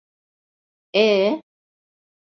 [0.93, 1.41] Ee?